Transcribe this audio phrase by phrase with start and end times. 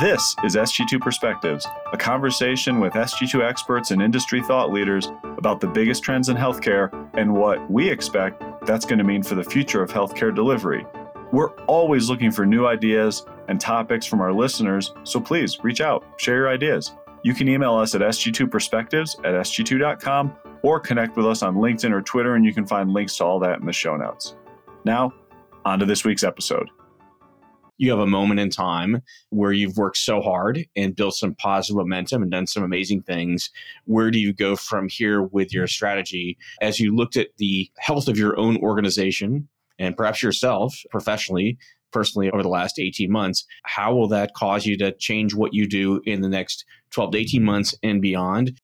[0.00, 5.66] This is SG2 Perspectives, a conversation with SG2 experts and industry thought leaders about the
[5.66, 9.82] biggest trends in healthcare and what we expect that's going to mean for the future
[9.82, 10.86] of healthcare delivery.
[11.32, 16.04] We're always looking for new ideas and topics from our listeners, so please reach out,
[16.16, 16.92] share your ideas.
[17.24, 22.02] You can email us at sg2perspectives at sg2.com or connect with us on LinkedIn or
[22.02, 24.36] Twitter, and you can find links to all that in the show notes.
[24.84, 25.12] Now,
[25.64, 26.70] on to this week's episode
[27.78, 31.76] you have a moment in time where you've worked so hard and built some positive
[31.76, 33.50] momentum and done some amazing things.
[33.84, 38.08] Where do you go from here with your strategy as you looked at the health
[38.08, 41.56] of your own organization and perhaps yourself professionally?
[41.90, 45.66] Personally, over the last 18 months, how will that cause you to change what you
[45.66, 48.60] do in the next 12 to 18 months and beyond?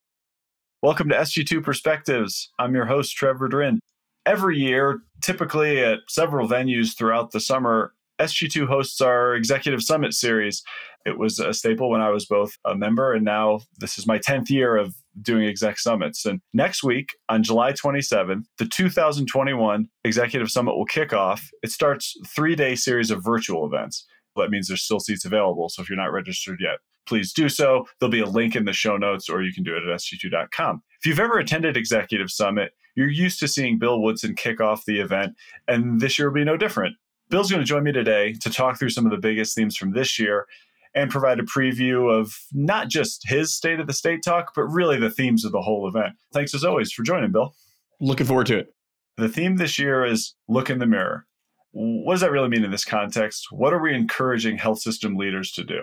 [0.82, 2.50] Welcome to SG2 Perspectives.
[2.58, 3.80] I'm your host, Trevor Drin.
[4.26, 10.62] Every year, typically at several venues throughout the summer, SG2 hosts our Executive Summit series.
[11.04, 14.18] It was a staple when I was both a member and now this is my
[14.18, 16.24] 10th year of doing Exec Summits.
[16.24, 21.48] And next week on July 27th, the 2021 Executive Summit will kick off.
[21.62, 24.06] It starts three day series of virtual events.
[24.36, 25.68] That means there's still seats available.
[25.68, 27.86] So if you're not registered yet, please do so.
[28.00, 30.82] There'll be a link in the show notes or you can do it at sg2.com.
[31.00, 35.00] If you've ever attended Executive Summit, you're used to seeing Bill Woodson kick off the
[35.00, 35.34] event,
[35.66, 36.96] and this year will be no different.
[37.30, 39.92] Bill's going to join me today to talk through some of the biggest themes from
[39.92, 40.46] this year
[40.94, 44.98] and provide a preview of not just his State of the State talk, but really
[44.98, 46.14] the themes of the whole event.
[46.32, 47.54] Thanks as always for joining, Bill.
[48.00, 48.74] Looking forward to it.
[49.16, 51.26] The theme this year is look in the mirror.
[51.72, 53.48] What does that really mean in this context?
[53.50, 55.82] What are we encouraging health system leaders to do?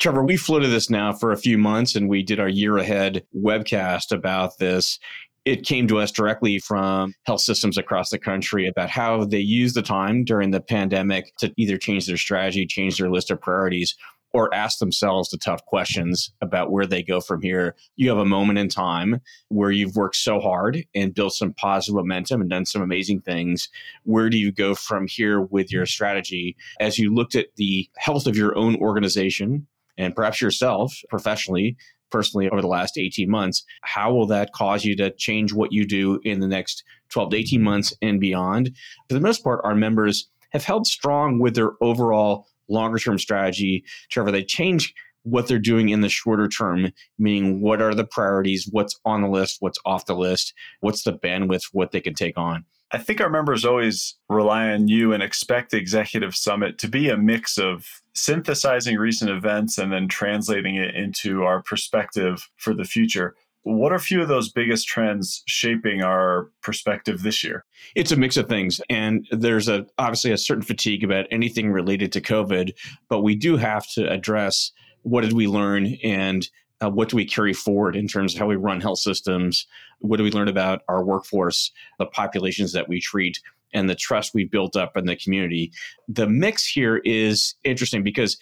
[0.00, 3.24] Trevor, we floated this now for a few months and we did our year ahead
[3.36, 4.98] webcast about this
[5.44, 9.72] it came to us directly from health systems across the country about how they use
[9.72, 13.96] the time during the pandemic to either change their strategy, change their list of priorities,
[14.32, 17.74] or ask themselves the tough questions about where they go from here.
[17.96, 21.96] You have a moment in time where you've worked so hard and built some positive
[21.96, 23.68] momentum and done some amazing things.
[24.04, 28.26] Where do you go from here with your strategy as you looked at the health
[28.26, 29.66] of your own organization
[29.98, 31.76] and perhaps yourself professionally
[32.10, 33.64] personally over the last 18 months.
[33.82, 37.36] How will that cause you to change what you do in the next 12 to
[37.36, 38.74] 18 months and beyond?
[39.08, 43.84] For the most part, our members have held strong with their overall longer term strategy.
[44.10, 48.68] Trevor, they change what they're doing in the shorter term, meaning what are the priorities,
[48.70, 52.38] what's on the list, what's off the list, what's the bandwidth, what they can take
[52.38, 52.64] on.
[52.92, 57.08] I think our members always rely on you and expect the Executive Summit to be
[57.08, 62.84] a mix of synthesizing recent events and then translating it into our perspective for the
[62.84, 63.34] future.
[63.62, 67.64] What are a few of those biggest trends shaping our perspective this year?
[67.94, 68.80] It's a mix of things.
[68.88, 72.72] And there's a obviously a certain fatigue about anything related to COVID,
[73.08, 74.72] but we do have to address
[75.02, 76.48] what did we learn and
[76.82, 79.66] uh, what do we carry forward in terms of how we run health systems?
[79.98, 83.38] What do we learn about our workforce, the populations that we treat,
[83.72, 85.72] and the trust we've built up in the community?
[86.08, 88.36] The mix here is interesting because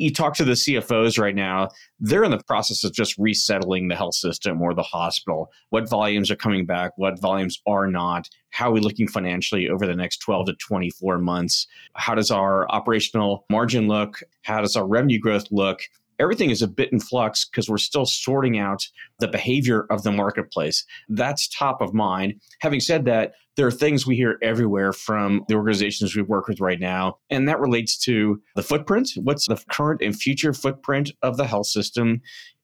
[0.00, 1.68] you talk to the CFOs right now,
[1.98, 5.50] they're in the process of just resettling the health system or the hospital.
[5.68, 6.92] What volumes are coming back?
[6.96, 8.26] What volumes are not?
[8.48, 11.66] How are we looking financially over the next 12 to 24 months?
[11.94, 14.22] How does our operational margin look?
[14.42, 15.82] How does our revenue growth look?
[16.20, 18.86] Everything is a bit in flux because we're still sorting out
[19.18, 20.84] the behavior of the marketplace.
[21.08, 22.34] That's top of mind.
[22.60, 26.60] Having said that, there are things we hear everywhere from the organizations we work with
[26.60, 29.10] right now, and that relates to the footprint.
[29.16, 32.20] What's the current and future footprint of the health system?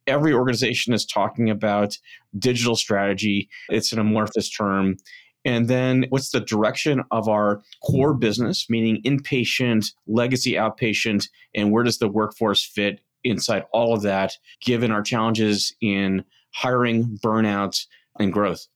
[0.06, 1.98] Every organization is talking about
[2.38, 3.48] digital strategy.
[3.68, 4.96] It's an amorphous term.
[5.44, 11.84] And then what's the direction of our core business, meaning inpatient, legacy outpatient, and where
[11.84, 17.86] does the workforce fit inside all of that, given our challenges in hiring, burnout,
[18.18, 18.66] and growth?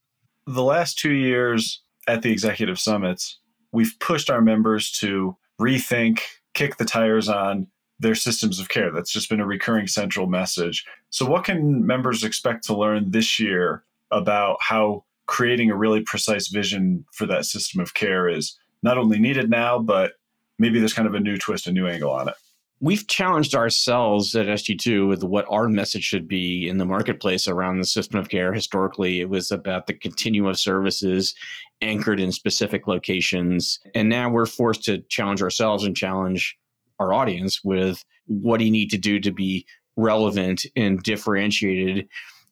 [0.47, 3.39] The last two years at the executive summits,
[3.71, 6.21] we've pushed our members to rethink,
[6.53, 7.67] kick the tires on
[7.99, 8.91] their systems of care.
[8.91, 10.85] That's just been a recurring central message.
[11.11, 16.47] So, what can members expect to learn this year about how creating a really precise
[16.47, 20.13] vision for that system of care is not only needed now, but
[20.59, 22.35] maybe there's kind of a new twist, a new angle on it?
[22.81, 27.77] We've challenged ourselves at SG2 with what our message should be in the marketplace around
[27.77, 28.51] the system of care.
[28.51, 31.35] Historically, it was about the continuum of services
[31.81, 33.79] anchored in specific locations.
[33.93, 36.57] And now we're forced to challenge ourselves and challenge
[36.99, 42.07] our audience with what do you need to do to be relevant and differentiated.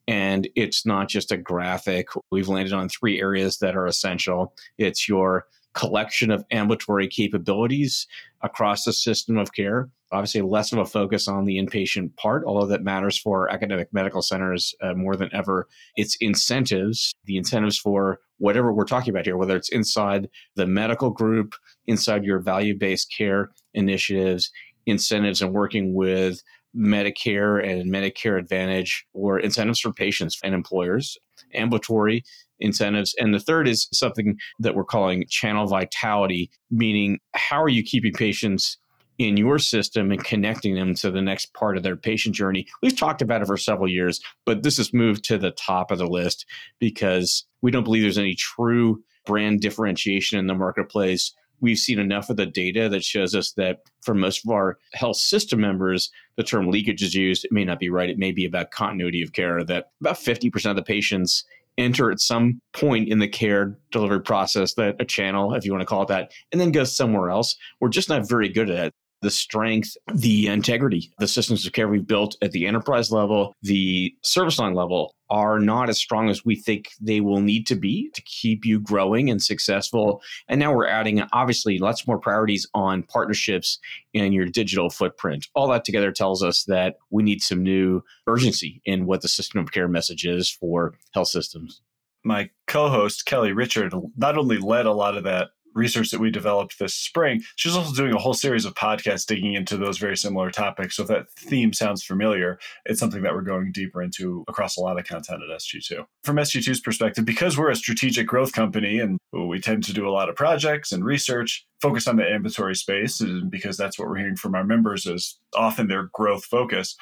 [0.07, 2.07] And it's not just a graphic.
[2.31, 8.07] We've landed on three areas that are essential it's your collection of ambulatory capabilities
[8.41, 9.89] across the system of care.
[10.11, 14.23] Obviously, less of a focus on the inpatient part, although that matters for academic medical
[14.23, 15.67] centers uh, more than ever.
[15.95, 21.11] It's incentives, the incentives for whatever we're talking about here, whether it's inside the medical
[21.11, 21.53] group,
[21.85, 24.51] inside your value based care initiatives,
[24.87, 26.41] incentives and working with
[26.75, 31.17] Medicare and Medicare Advantage, or incentives for patients and employers,
[31.53, 32.23] ambulatory
[32.59, 33.15] incentives.
[33.19, 38.13] And the third is something that we're calling channel vitality, meaning how are you keeping
[38.13, 38.77] patients
[39.17, 42.65] in your system and connecting them to the next part of their patient journey.
[42.81, 45.97] We've talked about it for several years, but this has moved to the top of
[45.97, 46.45] the list
[46.79, 51.33] because we don't believe there's any true brand differentiation in the marketplace.
[51.61, 55.17] We've seen enough of the data that shows us that for most of our health
[55.17, 57.45] system members, the term leakage is used.
[57.45, 58.09] It may not be right.
[58.09, 61.43] It may be about continuity of care, that about 50% of the patients
[61.77, 65.81] enter at some point in the care delivery process that a channel, if you want
[65.81, 67.55] to call it that, and then go somewhere else.
[67.79, 71.87] We're just not very good at it the strength, the integrity, the systems of care
[71.87, 76.43] we've built at the enterprise level, the service line level are not as strong as
[76.43, 80.21] we think they will need to be to keep you growing and successful.
[80.47, 83.79] And now we're adding obviously lots more priorities on partnerships
[84.15, 85.47] and your digital footprint.
[85.53, 89.59] All that together tells us that we need some new urgency in what the system
[89.59, 91.81] of care message is for health systems.
[92.23, 96.29] My co host, Kelly Richard, not only led a lot of that research that we
[96.29, 100.17] developed this spring, she's also doing a whole series of podcasts digging into those very
[100.17, 100.95] similar topics.
[100.95, 104.81] So if that theme sounds familiar, it's something that we're going deeper into across a
[104.81, 106.05] lot of content at SG2.
[106.23, 110.11] From SG2's perspective, because we're a strategic growth company and we tend to do a
[110.11, 114.35] lot of projects and research focused on the ambulatory space, because that's what we're hearing
[114.35, 116.95] from our members is often their growth focus.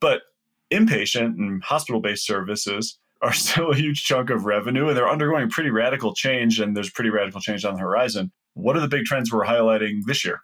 [0.00, 0.22] But
[0.70, 5.50] inpatient and hospital based services are still a huge chunk of revenue and they're undergoing
[5.50, 8.32] pretty radical change and there's pretty radical change on the horizon.
[8.54, 10.40] What are the big trends we're highlighting this year?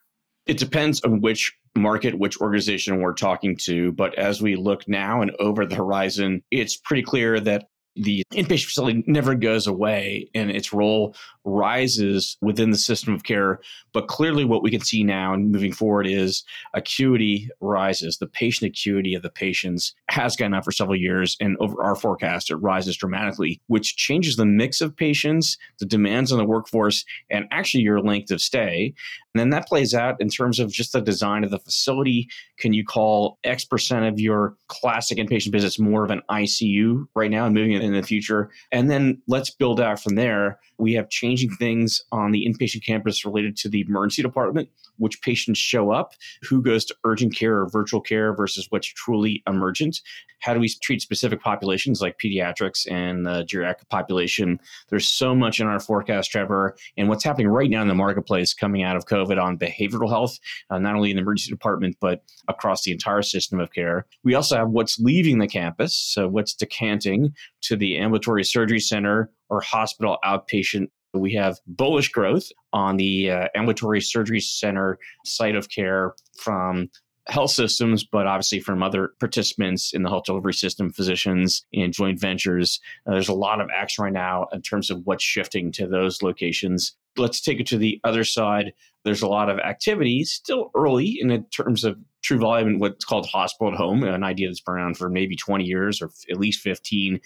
[0.47, 3.93] It depends on which market, which organization we're talking to.
[3.93, 7.67] But as we look now and over the horizon, it's pretty clear that
[7.97, 11.15] the inpatient facility never goes away and its role
[11.45, 13.61] rises within the system of care.
[13.93, 16.43] But clearly, what we can see now and moving forward is
[16.73, 18.19] acuity rises.
[18.19, 21.95] The patient acuity of the patients has gone up for several years, and over our
[21.95, 27.05] forecast, it rises dramatically, which changes the mix of patients, the demands on the workforce,
[27.31, 28.95] and actually your length of stay.
[29.35, 32.29] And then that plays out in terms of just the design of the facility.
[32.59, 37.31] Can you call X percent of your classic inpatient visits more of an ICU right
[37.31, 38.51] now and moving it in the future?
[38.73, 40.59] And then let's build out from there.
[40.79, 45.59] We have changing things on the inpatient campus related to the emergency department, which patients
[45.59, 50.01] show up, who goes to urgent care or virtual care versus what's truly emergent.
[50.41, 54.61] How do we treat specific populations like pediatrics and the geriatric population?
[54.91, 58.53] There's so much in our forecast, Trevor, and what's happening right now in the marketplace
[58.53, 60.39] coming out of COVID on behavioral health,
[60.69, 64.07] uh, not only in the emergency department, but across the entire system of care.
[64.23, 67.33] We also have what's leaving the campus, so what's decanting
[67.63, 73.49] to the ambulatory surgery center or hospital outpatient we have bullish growth on the uh,
[73.55, 76.91] ambulatory surgery center site of care from
[77.27, 82.21] health systems, but obviously from other participants in the health delivery system, physicians and joint
[82.21, 82.81] ventures.
[83.07, 86.23] Uh, there's a lot of action right now in terms of what's shifting to those
[86.23, 88.73] locations let's take it to the other side.
[89.05, 93.27] There's a lot of activity, still early in terms of true volume and what's called
[93.27, 96.61] hospital at home, an idea that's been around for maybe 20 years or at least
[96.61, 97.21] 15.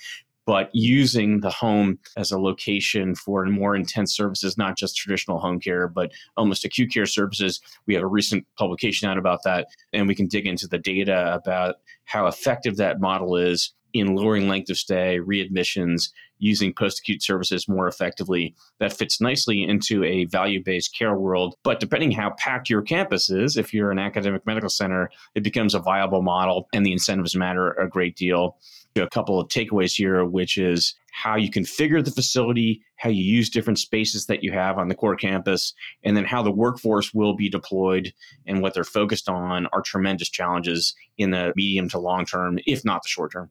[0.49, 5.61] But using the home as a location for more intense services, not just traditional home
[5.61, 7.61] care, but almost acute care services.
[7.87, 11.35] We have a recent publication out about that, and we can dig into the data
[11.35, 11.75] about
[12.07, 17.69] how effective that model is in lowering length of stay, readmissions, using post acute services
[17.69, 18.55] more effectively.
[18.81, 21.57] That fits nicely into a value based care world.
[21.63, 25.75] But depending how packed your campus is, if you're an academic medical center, it becomes
[25.75, 28.57] a viable model and the incentives matter a great deal.
[29.05, 33.51] A couple of takeaways here, which is how you configure the facility, how you use
[33.51, 35.75] different spaces that you have on the core campus,
[36.05, 38.13] and then how the workforce will be deployed
[38.47, 42.85] and what they're focused on are tremendous challenges in the medium to long term, if
[42.85, 43.51] not the short term.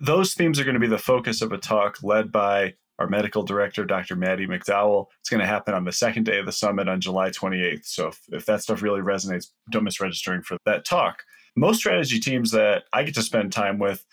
[0.00, 3.42] Those themes are going to be the focus of a talk led by our medical
[3.42, 4.16] director, Dr.
[4.16, 5.06] Maddie McDowell.
[5.20, 7.86] It's going to happen on the second day of the summit on July 28th.
[7.86, 11.22] So if, if that stuff really resonates, don't miss registering for that talk.
[11.56, 14.04] Most strategy teams that I get to spend time with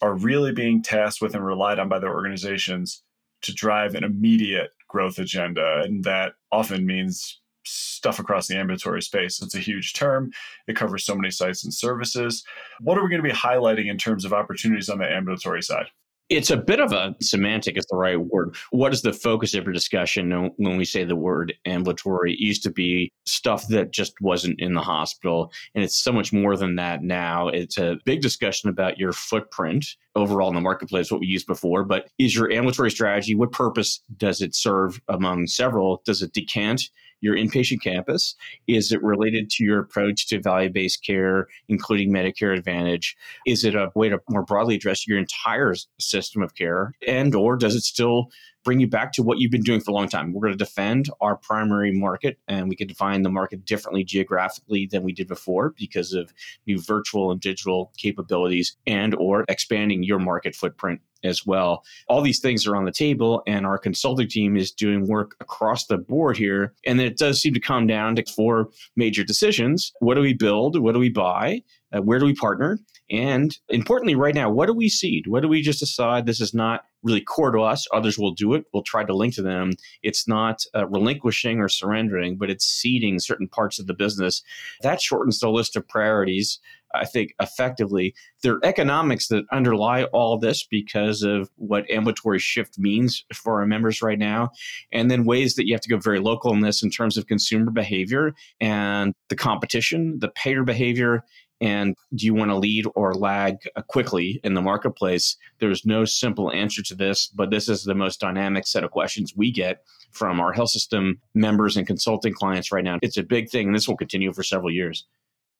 [0.00, 3.02] are really being tasked with and relied on by their organizations
[3.42, 5.82] to drive an immediate growth agenda.
[5.84, 9.42] And that often means stuff across the ambulatory space.
[9.42, 10.30] It's a huge term.
[10.66, 12.44] It covers so many sites and services.
[12.80, 15.86] What are we going to be highlighting in terms of opportunities on the ambulatory side?
[16.30, 18.54] It's a bit of a semantic, is the right word.
[18.70, 22.34] What is the focus of your discussion when we say the word ambulatory?
[22.34, 25.50] It used to be stuff that just wasn't in the hospital.
[25.74, 27.48] And it's so much more than that now.
[27.48, 31.82] It's a big discussion about your footprint overall in the marketplace, what we used before.
[31.82, 36.02] But is your ambulatory strategy, what purpose does it serve among several?
[36.04, 36.90] Does it decant?
[37.20, 38.34] Your inpatient campus?
[38.66, 43.16] Is it related to your approach to value based care, including Medicare Advantage?
[43.46, 46.94] Is it a way to more broadly address your entire system of care?
[47.06, 48.30] And or does it still
[48.68, 50.30] bring you back to what you've been doing for a long time.
[50.30, 54.84] We're going to defend our primary market and we can define the market differently geographically
[54.84, 56.34] than we did before because of
[56.66, 61.82] new virtual and digital capabilities and or expanding your market footprint as well.
[62.08, 65.86] All these things are on the table, and our consulting team is doing work across
[65.86, 66.74] the board here.
[66.86, 70.78] And it does seem to come down to four major decisions what do we build?
[70.78, 71.62] What do we buy?
[71.90, 72.78] Uh, where do we partner?
[73.10, 75.26] And importantly, right now, what do we cede?
[75.26, 77.86] What do we just decide this is not really core to us?
[77.92, 78.64] Others will do it.
[78.72, 79.72] We'll try to link to them.
[80.02, 84.42] It's not uh, relinquishing or surrendering, but it's ceding certain parts of the business.
[84.82, 86.58] That shortens the list of priorities
[86.94, 88.14] I think, effectively.
[88.42, 93.66] There are economics that underlie all this because of what ambulatory shift means for our
[93.66, 94.50] members right now.
[94.92, 97.26] And then ways that you have to go very local in this in terms of
[97.26, 101.24] consumer behavior and the competition, the payer behavior,
[101.60, 105.36] and do you want to lead or lag uh, quickly in the marketplace?
[105.58, 109.34] There's no simple answer to this, but this is the most dynamic set of questions
[109.36, 112.98] we get from our health system members and consulting clients right now.
[113.02, 115.06] It's a big thing, and this will continue for several years.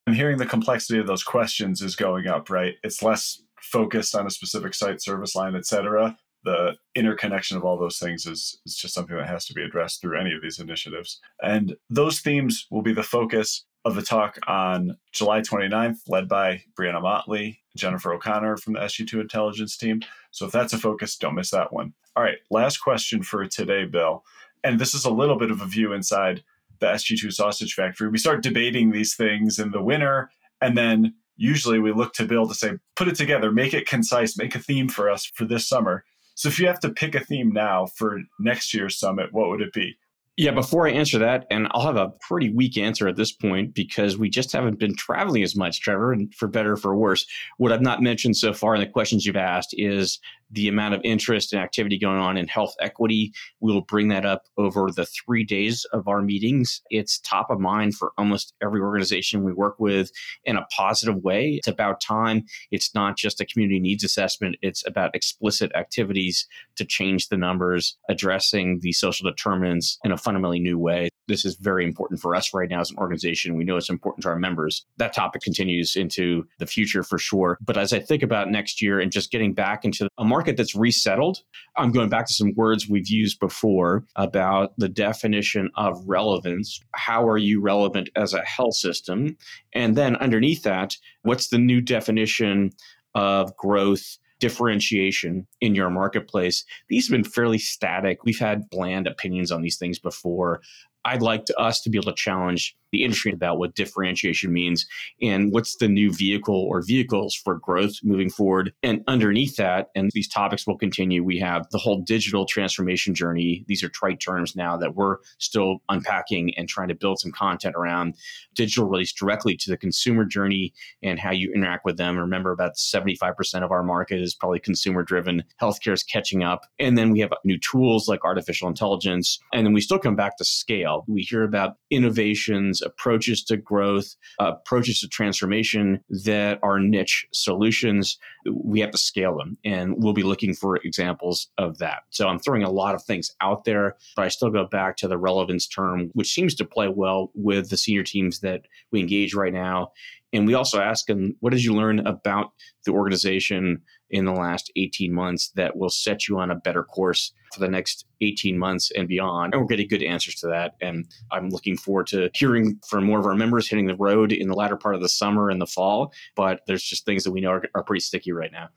[0.07, 2.76] I'm hearing the complexity of those questions is going up, right?
[2.83, 6.17] It's less focused on a specific site, service line, et cetera.
[6.45, 10.00] The interconnection of all those things is, is just something that has to be addressed
[10.00, 11.21] through any of these initiatives.
[11.43, 16.62] And those themes will be the focus of the talk on July 29th, led by
[16.78, 20.02] Brianna Motley, Jennifer O'Connor from the SG2 intelligence team.
[20.30, 21.94] So if that's a focus, don't miss that one.
[22.16, 24.25] All right, last question for today, Bill.
[24.64, 26.42] And this is a little bit of a view inside
[26.80, 28.08] the SG2 Sausage Factory.
[28.08, 30.30] We start debating these things in the winter,
[30.61, 34.37] and then usually we look to Bill to say, put it together, make it concise,
[34.37, 36.04] make a theme for us for this summer.
[36.35, 39.61] So if you have to pick a theme now for next year's summit, what would
[39.61, 39.97] it be?
[40.38, 43.75] Yeah, before I answer that, and I'll have a pretty weak answer at this point
[43.75, 47.26] because we just haven't been traveling as much, Trevor, and for better or for worse.
[47.57, 51.00] What I've not mentioned so far in the questions you've asked is the amount of
[51.05, 53.33] interest and activity going on in health equity.
[53.61, 56.83] We will bring that up over the three days of our meetings.
[56.90, 60.11] It's top of mind for almost every organization we work with
[60.45, 61.55] in a positive way.
[61.55, 62.45] It's about time.
[62.71, 67.97] It's not just a community needs assessment, it's about explicit activities to change the numbers,
[68.09, 71.09] addressing the social determinants in a fundamentally new way.
[71.28, 73.54] This is very important for us right now as an organization.
[73.54, 74.85] We know it's important to our members.
[74.97, 77.58] That topic continues into the future for sure.
[77.61, 80.75] But as I think about next year and just getting back into a market that's
[80.75, 81.42] resettled,
[81.76, 86.80] I'm going back to some words we've used before about the definition of relevance.
[86.94, 89.37] How are you relevant as a health system?
[89.73, 92.70] And then underneath that, what's the new definition
[93.14, 94.18] of growth?
[94.40, 96.64] differentiation in your marketplace.
[96.88, 98.25] These have been fairly static.
[98.25, 100.61] We've had bland opinions on these things before.
[101.09, 104.87] I'd like to, us to be able to challenge the industry about what differentiation means
[105.21, 108.73] and what's the new vehicle or vehicles for growth moving forward.
[108.83, 113.65] And underneath that, and these topics will continue, we have the whole digital transformation journey.
[113.69, 117.75] These are trite terms now that we're still unpacking and trying to build some content
[117.77, 118.15] around.
[118.55, 120.73] Digital relates directly to the consumer journey
[121.03, 122.19] and how you interact with them.
[122.19, 125.45] Remember, about 75% of our market is probably consumer driven.
[125.61, 126.62] Healthcare is catching up.
[126.79, 129.38] And then we have new tools like artificial intelligence.
[129.53, 130.98] And then we still come back to scale.
[131.07, 138.19] We hear about innovations approaches to growth, uh, approaches to transformation that are niche solutions.
[138.50, 142.02] We have to scale them, and we'll be looking for examples of that.
[142.11, 145.09] So I'm throwing a lot of things out there, but I still go back to
[145.09, 149.35] the relevance term, which seems to play well with the senior teams that we engage
[149.35, 149.93] right now.
[150.33, 152.52] And we also ask them, what did you learn about
[152.85, 157.33] the organization in the last 18 months that will set you on a better course
[157.53, 159.53] for the next 18 months and beyond?
[159.53, 160.75] And we're getting good answers to that.
[160.81, 164.49] And I'm looking forward to hearing from more of our members hitting the road in
[164.49, 166.12] the latter part of the summer and the fall.
[166.37, 168.69] But there's just things that we know are, are pretty sticky right now.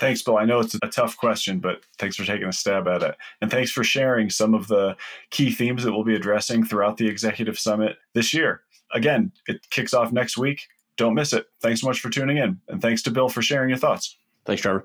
[0.00, 0.38] Thanks, Bill.
[0.38, 3.16] I know it's a tough question, but thanks for taking a stab at it.
[3.42, 4.96] And thanks for sharing some of the
[5.28, 8.62] key themes that we'll be addressing throughout the Executive Summit this year.
[8.94, 10.62] Again, it kicks off next week.
[10.96, 11.46] Don't miss it.
[11.60, 12.58] Thanks so much for tuning in.
[12.68, 14.16] And thanks to Bill for sharing your thoughts.
[14.50, 14.84] Thanks, Trevor.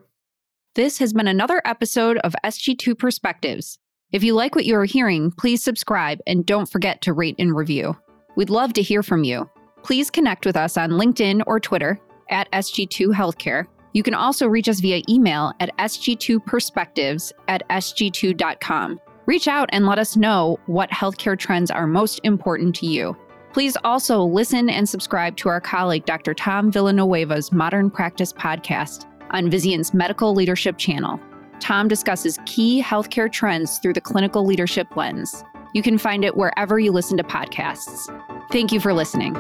[0.75, 3.79] This has been another episode of SG2 Perspectives.
[4.12, 7.55] If you like what you are hearing, please subscribe and don't forget to rate and
[7.55, 7.98] review.
[8.36, 9.50] We'd love to hear from you.
[9.81, 13.65] Please connect with us on LinkedIn or Twitter at SG2 Healthcare.
[13.93, 19.01] You can also reach us via email at sg2perspectives at sg2.com.
[19.25, 23.17] Reach out and let us know what healthcare trends are most important to you.
[23.51, 26.36] Please also listen and subscribe to our colleague, Dr.
[26.36, 31.20] Tom Villanueva's Modern Practice podcast on Vizient's Medical Leadership channel.
[31.60, 35.44] Tom discusses key healthcare trends through the clinical leadership lens.
[35.74, 38.08] You can find it wherever you listen to podcasts.
[38.50, 39.34] Thank you for listening.